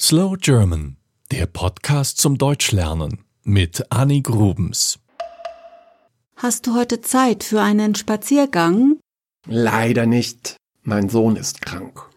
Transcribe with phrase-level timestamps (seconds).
[0.00, 0.96] Slow German,
[1.30, 4.98] der Podcast zum Deutschlernen mit Annie Grubens.
[6.36, 8.98] Hast du heute Zeit für einen Spaziergang?
[9.46, 10.56] Leider nicht.
[10.82, 12.10] Mein Sohn ist krank.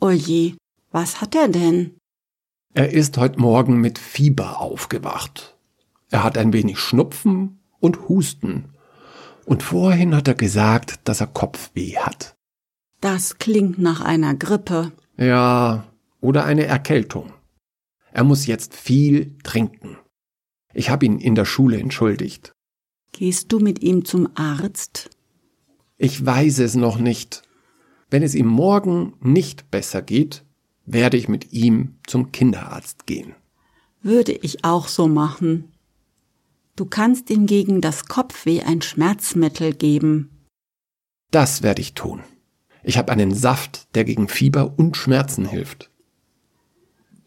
[0.00, 0.56] Oje,
[0.90, 1.98] was hat er denn?
[2.72, 5.54] Er ist heute Morgen mit Fieber aufgewacht.
[6.10, 8.70] Er hat ein wenig Schnupfen und Husten.
[9.44, 12.34] Und vorhin hat er gesagt, dass er Kopfweh hat.
[13.02, 14.92] Das klingt nach einer Grippe.
[15.18, 15.84] Ja,
[16.20, 17.32] oder eine Erkältung.
[18.12, 19.98] Er muss jetzt viel trinken.
[20.74, 22.52] Ich habe ihn in der Schule entschuldigt.
[23.12, 25.10] Gehst du mit ihm zum Arzt?
[25.96, 27.42] Ich weiß es noch nicht.
[28.10, 30.44] Wenn es ihm morgen nicht besser geht,
[30.86, 33.34] werde ich mit ihm zum Kinderarzt gehen.
[34.02, 35.72] Würde ich auch so machen.
[36.76, 40.46] Du kannst ihm gegen das Kopfweh ein Schmerzmittel geben.
[41.30, 42.22] Das werde ich tun.
[42.84, 45.90] Ich habe einen Saft, der gegen Fieber und Schmerzen hilft.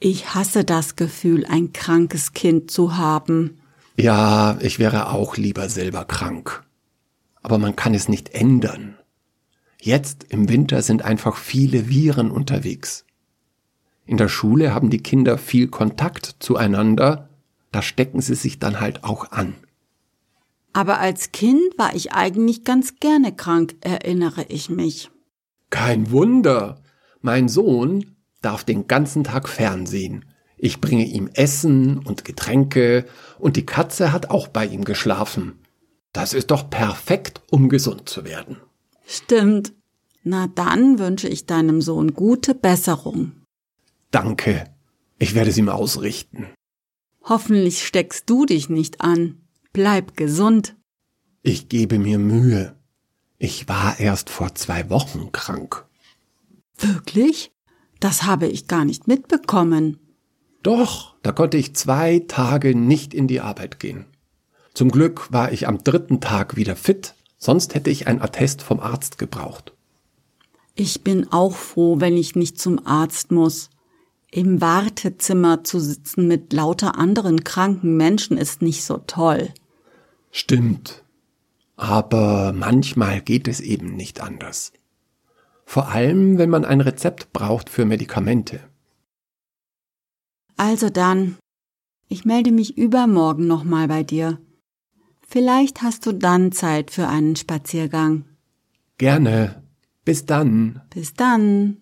[0.04, 3.60] Ich hasse das Gefühl, ein krankes Kind zu haben.
[3.98, 6.64] Ja, ich wäre auch lieber selber krank.
[7.44, 8.98] Aber man kann es nicht ändern.
[9.80, 13.06] Jetzt im Winter sind einfach viele Viren unterwegs.
[14.08, 17.30] In der Schule haben die Kinder viel Kontakt zueinander,
[17.72, 19.54] da stecken sie sich dann halt auch an.
[20.74, 25.12] Aber als Kind war ich eigentlich ganz gerne krank, erinnere ich mich.
[25.70, 26.82] Kein Wunder.
[27.22, 30.26] Mein Sohn darf den ganzen Tag fernsehen.
[30.58, 33.06] Ich bringe ihm Essen und Getränke
[33.40, 35.60] und die Katze hat auch bei ihm geschlafen.
[36.14, 38.58] Das ist doch perfekt, um gesund zu werden.
[39.08, 39.74] Stimmt.
[40.24, 43.32] Na dann wünsche ich deinem Sohn gute Besserung.
[44.12, 44.66] Danke.
[45.18, 46.48] Ich werde es ihm ausrichten.
[47.24, 49.42] Hoffentlich steckst du dich nicht an.
[49.74, 50.76] Bleib gesund.
[51.44, 52.76] Ich gebe mir Mühe.
[53.38, 55.86] Ich war erst vor zwei Wochen krank.
[56.78, 57.52] Wirklich?
[58.02, 59.98] Das habe ich gar nicht mitbekommen.
[60.64, 64.06] Doch, da konnte ich zwei Tage nicht in die Arbeit gehen.
[64.74, 68.80] Zum Glück war ich am dritten Tag wieder fit, sonst hätte ich ein Attest vom
[68.80, 69.74] Arzt gebraucht.
[70.76, 73.70] Ich bin auch froh, wenn ich nicht zum Arzt muss.
[74.32, 79.50] Im Wartezimmer zu sitzen mit lauter anderen kranken Menschen ist nicht so toll.
[80.32, 81.04] Stimmt.
[81.76, 84.72] Aber manchmal geht es eben nicht anders.
[85.72, 88.60] Vor allem, wenn man ein Rezept braucht für Medikamente.
[90.58, 91.38] Also dann,
[92.10, 94.42] ich melde mich übermorgen nochmal bei dir.
[95.26, 98.26] Vielleicht hast du dann Zeit für einen Spaziergang.
[98.98, 99.64] Gerne.
[100.04, 100.82] Bis dann.
[100.90, 101.78] Bis dann.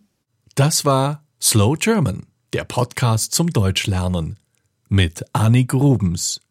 [0.53, 4.37] Das war Slow German, der Podcast zum Deutschlernen
[4.87, 6.41] mit Annie Grubens.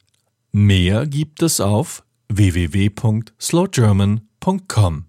[0.51, 5.08] Mehr gibt es auf www.slowgerman.com.